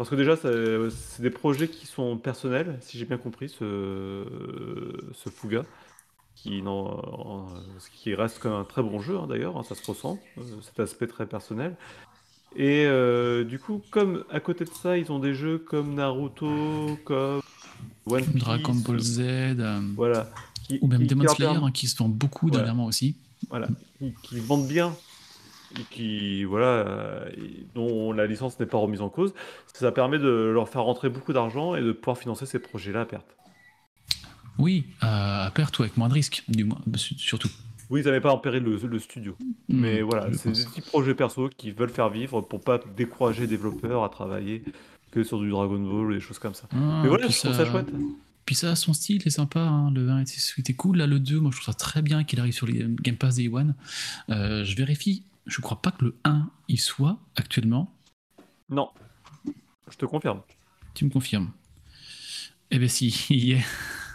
[0.00, 4.24] parce que déjà, c'est des projets qui sont personnels, si j'ai bien compris, ce,
[5.12, 5.62] ce Fuga,
[6.34, 9.86] qui, n'en- ce qui reste comme un très bon jeu hein, d'ailleurs, hein, ça se
[9.86, 11.76] ressent, euh, cet aspect très personnel.
[12.56, 16.96] Et euh, du coup, comme à côté de ça, ils ont des jeux comme Naruto,
[17.04, 17.42] comme
[18.06, 20.30] One Piece, Dragon Ball Z, euh, voilà,
[20.66, 22.62] qui, ou même Demon Slayer, hein, qui se vend beaucoup Voilà.
[22.64, 23.16] dernièrement aussi.
[23.50, 24.96] voilà, qui, qui vendent bien
[25.90, 27.30] qui, voilà, euh,
[27.74, 29.34] dont la licence n'est pas remise en cause,
[29.72, 33.04] ça permet de leur faire rentrer beaucoup d'argent et de pouvoir financer ces projets-là à
[33.06, 33.36] perte.
[34.58, 37.48] Oui, à à perte ou avec moins de risques, du moins, su- surtout.
[37.88, 39.36] Oui, ils n'avaient pas péril le, le studio.
[39.68, 42.78] Mais Hmm, voilà, je c'est des petits projets perso qui veulent faire vivre pour pas
[42.96, 44.62] décourager les développeurs à travailler
[45.10, 46.68] que sur du Dragon Ball ou des choses comme ça.
[46.72, 47.88] Ah, Mais voilà, je trouve ça chouette.
[48.46, 49.60] Puis ça, son style est sympa.
[49.60, 49.90] hein.
[49.92, 50.98] Le 1 était, était cool.
[50.98, 53.36] Là, le 2, moi, je trouve ça très bien qu'il arrive sur les Game Pass
[53.36, 53.74] Day One.
[54.28, 55.24] Euh, je vérifie.
[55.50, 57.92] Je crois pas que le 1 y soit actuellement.
[58.68, 58.88] Non,
[59.90, 60.42] je te confirme.
[60.94, 61.50] Tu me confirmes
[62.70, 63.64] Eh ben si, il y est.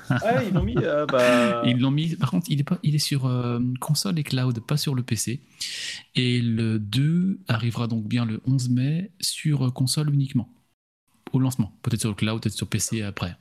[0.09, 1.61] Ah, ils l'ont mis, euh, bah...
[1.65, 2.15] Ils l'ont mis.
[2.15, 5.03] Par contre, il est, pas, il est sur euh, console et cloud, pas sur le
[5.03, 5.41] PC.
[6.15, 10.47] Et le 2 arrivera donc bien le 11 mai sur euh, console uniquement.
[11.33, 11.73] Au lancement.
[11.81, 13.35] Peut-être sur le cloud, peut-être sur PC après.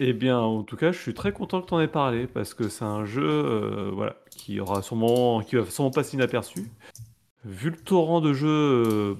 [0.00, 2.52] Eh bien, en tout cas, je suis très content que tu en aies parlé parce
[2.52, 6.66] que c'est un jeu euh, voilà, qui aura sûrement, qui va sûrement passer inaperçu.
[7.44, 9.14] Vu le torrent de jeux, euh,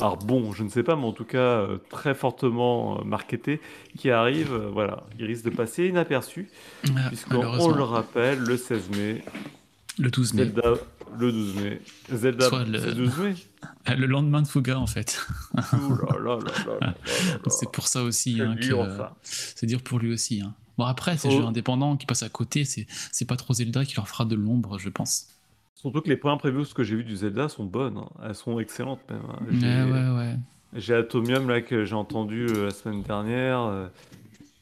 [0.00, 3.60] alors bon, je ne sais pas, mais en tout cas euh, très fortement euh, marketé,
[3.96, 6.50] qui arrive, voilà, il risque de passer inaperçu
[6.96, 9.24] Ah, puisqu'on le rappelle, le 16 mai,
[9.98, 10.44] le 12 mai.
[10.44, 10.74] Zelda
[11.18, 13.34] le 12 mai, Zelda le- c'est le 12 mai.
[13.84, 15.20] Ah, Le lendemain de Fuga, en fait.
[17.48, 20.40] C'est pour ça aussi C'est hein, que c'est dur pour lui aussi.
[20.40, 20.54] hein.
[20.78, 21.32] Bon, après, ces Oh.
[21.32, 24.78] jeux indépendants qui passent à côté, c'est pas trop Zelda qui leur fera de l'ombre,
[24.78, 25.26] je pense.
[25.74, 28.08] Surtout que les premières previews que j'ai vues du Zelda sont bonnes, hein.
[28.24, 29.22] elles sont excellentes même.
[29.28, 29.38] hein.
[29.50, 30.36] J'ai- ouais, ouais.
[30.74, 33.88] J'ai Atomium là que j'ai entendu euh, la semaine dernière euh,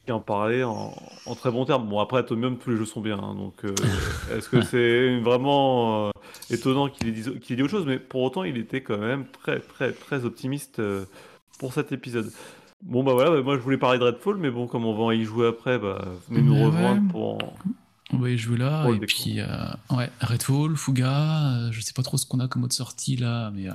[0.05, 0.93] qui en parlait en,
[1.25, 1.87] en très bon terme.
[1.87, 3.73] Bon après Atomium tous les jeux sont bien hein, donc euh,
[4.35, 6.11] est-ce que c'est vraiment euh,
[6.49, 7.85] étonnant qu'il ait, dit- qu'il ait dit autre chose?
[7.85, 11.05] Mais pour autant il était quand même très très très optimiste euh,
[11.59, 12.29] pour cet épisode.
[12.81, 15.13] Bon bah voilà, bah, moi je voulais parler de Redfall mais bon comme on va
[15.13, 17.09] y jouer après bah venez nous Ouais, rejoindre ouais.
[17.11, 17.53] pour en-
[18.13, 19.45] On va y jouer là, et puis, euh,
[19.91, 23.51] ouais, Redfall, Fuga, euh, je sais pas trop ce qu'on a comme autre sortie là,
[23.55, 23.69] mais.
[23.69, 23.73] euh,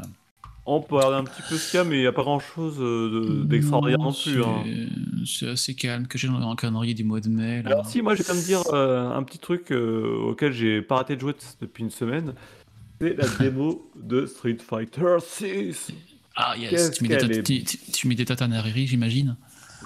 [0.69, 2.23] on peut regarder un petit peu ce qu'il y a mais il n'y a pas
[2.25, 2.77] grand chose
[3.47, 4.43] d'extraordinaire non, plus.
[4.43, 4.65] hein.
[5.25, 7.63] c'est- assez calme, que j'ai dans le calendrier du mois de mai.
[7.63, 7.71] Là.
[7.71, 10.83] Alors si, moi je vais quand même dire euh, un petit truc euh, auquel j'ai
[10.83, 12.35] pas arrêté de jouer depuis une semaine.
[13.01, 15.93] C'est la démo de Street Fighter 6.
[16.35, 18.25] ah, yes, tu mets, des est- tu, tu- mets des
[18.87, 19.37] j'imagine.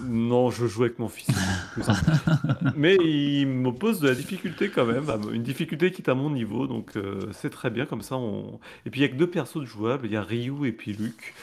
[0.04, 1.34] Non, je joue avec mon fils.
[2.76, 6.66] Mais il m'oppose de la difficulté quand même, une difficulté qui est à mon niveau,
[6.66, 8.16] donc euh, c'est très bien comme ça.
[8.16, 8.60] On...
[8.86, 10.72] Et puis il y a que deux persos de jouables, il y a Ryu et
[10.72, 11.34] puis Luke.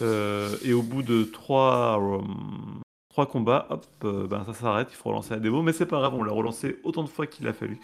[0.00, 2.22] Euh, et au bout de trois, euh,
[3.10, 5.98] trois combats, hop, euh, ben, ça s'arrête, il faut relancer la démo, mais c'est pas
[5.98, 7.78] grave, on l'a relancé autant de fois qu'il a fallu.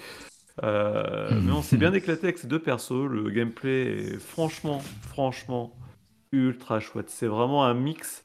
[0.63, 1.45] Mhm.
[1.45, 5.73] Mais on s'est bien éclaté avec ces deux persos, le gameplay est franchement, franchement
[6.33, 7.11] ultra chouette.
[7.11, 8.25] C'est vraiment un mix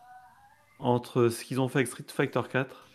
[0.79, 2.87] entre ce qu'ils ont fait avec Street Fighter 4,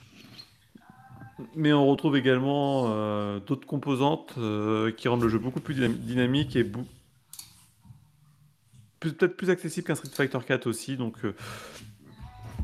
[1.55, 5.97] mais on retrouve également euh, d'autres composantes euh, qui rendent le jeu beaucoup plus dynam-
[5.99, 6.65] dynamique et
[9.01, 10.97] peut-être plus accessible qu'un Street Fighter 4 aussi.
[10.97, 11.35] Donc, euh,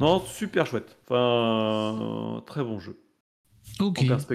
[0.01, 0.97] non, super chouette.
[1.05, 2.99] Enfin, très bon jeu.
[3.81, 4.35] Ok, En en fait,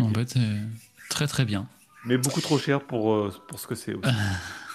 [1.09, 1.67] très très bien.
[2.05, 4.09] Mais beaucoup trop cher pour, pour ce que c'est aussi.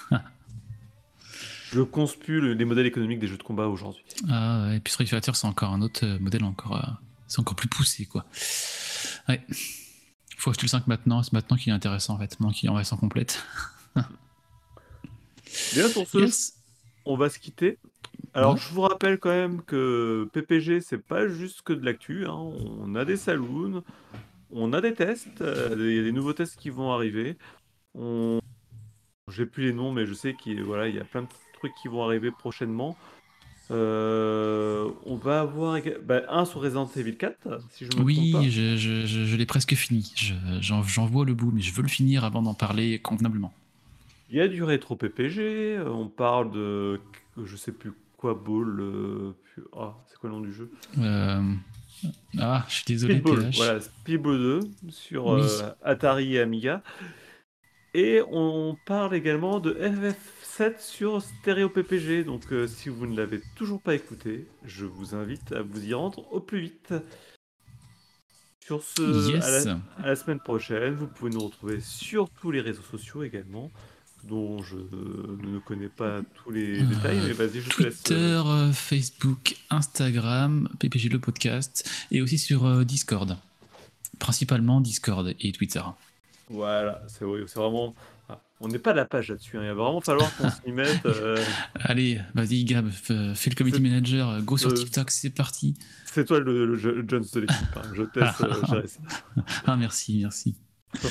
[1.71, 4.03] Je conspue le- les modèles économiques des jeux de combat aujourd'hui.
[4.29, 6.91] Ah, et puis Street Fighter, c'est encore un autre euh, modèle, encore, euh,
[7.27, 8.25] c'est encore plus poussé, quoi.
[9.27, 9.41] Ouais.
[10.37, 12.71] Faut acheter le 5 maintenant, c'est maintenant qu'il est intéressant, en fait, maintenant qu'il est
[12.71, 13.43] en version complète.
[15.73, 16.53] Bien, sur ce, Yes.
[17.05, 17.77] on va se quitter.
[18.33, 18.59] Alors, Ouais.
[18.59, 22.25] je vous rappelle quand même que PPG, c'est pas juste que de l'actu.
[22.25, 22.33] hein.
[22.33, 23.83] On a des saloons,
[24.51, 27.37] on a des tests, euh, il y a des nouveaux tests qui vont arriver.
[27.93, 28.39] On...
[29.31, 31.27] J'ai plus les noms, mais je sais qu'il voilà, il y a plein de
[31.65, 32.97] trucs qui vont arriver prochainement.
[33.71, 38.39] Euh, on va avoir bah, un sur Resident Evil 4, si je me trompe pas.
[38.39, 40.11] Oui, je, je, je, je l'ai presque fini.
[40.15, 43.53] Je- J'en vois le bout, mais je veux le finir avant d'en parler convenablement.
[44.29, 46.99] Il y a du rétro PPG, euh, on parle de
[47.43, 48.79] je sais plus quoi ball.
[48.79, 49.33] euh,
[49.75, 50.71] Ah, c'est quoi le nom du jeu?
[50.99, 51.53] Euh,
[52.39, 55.41] Ah, je suis désolé, Speedball, voilà, Speedball 2 sur Oui.
[55.41, 56.81] euh, Atari et Amiga.
[57.97, 62.25] Et on parle également de FF7 sur Stereo PPG.
[62.25, 65.93] Donc euh, si vous ne l'avez toujours pas écouté, je vous invite à vous y
[65.93, 66.93] rendre au plus vite.
[68.65, 69.65] Sur ce, à Yes.
[69.65, 73.71] la, à la semaine prochaine, vous pouvez nous retrouver sur tous les réseaux sociaux également,
[74.23, 78.01] dont je ne connais pas tous les Euh, détails, mais vas-y, je te laisse.
[78.03, 83.37] Twitter, euh, Facebook, Instagram, PPG le podcast, et aussi sur euh, Discord.
[84.19, 85.81] Principalement Discord et Twitter.
[86.49, 87.95] Voilà, c'est vraiment.
[88.29, 89.57] ah, On n'est pas à la page là-dessus.
[89.57, 89.61] hein.
[89.63, 90.99] Il va vraiment falloir qu'on s'y mette.
[91.05, 91.43] euh,
[91.81, 93.13] Allez, vas-y, Gab, fais
[93.49, 95.73] le committee manager, euh, go sur Euh, TikTok, c'est parti.
[96.05, 97.57] c'est toi le, le, le Jones de l'équipe.
[97.75, 97.81] hein.
[97.93, 98.99] Je te laisse
[99.37, 99.41] euh.
[99.65, 100.55] Ah, merci, merci.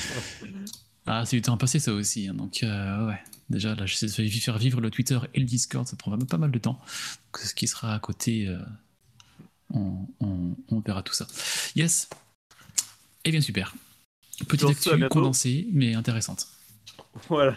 [1.06, 2.28] Ah, c'est du temps passé, ça aussi.
[2.28, 3.18] hein, donc, ouais.
[3.50, 6.50] Déjà, là, j'essaie de faire vivre le Twitter et le Discord, ça prend pas mal
[6.50, 6.80] de temps.
[7.34, 8.48] Donc, ce qui sera à côté,
[9.70, 11.26] on, on- on verra tout ça.
[11.76, 12.08] Yes.
[13.24, 13.74] Eh bien, super.
[14.48, 16.46] Petite actu condensée, mais intéressante.
[17.28, 17.56] Voilà.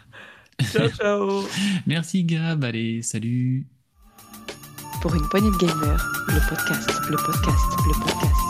[0.71, 1.43] Ciao, ciao.
[1.86, 2.63] Merci, Gab.
[2.63, 3.65] Allez, salut.
[5.01, 5.97] Pour une poignée de podcast,
[6.28, 8.47] le podcast, le podcast, le podcast.